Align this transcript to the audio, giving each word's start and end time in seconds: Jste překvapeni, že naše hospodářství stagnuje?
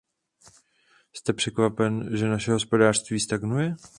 Jste 1.13 1.33
překvapeni, 1.33 2.17
že 2.17 2.27
naše 2.27 2.51
hospodářství 2.53 3.19
stagnuje? 3.19 3.75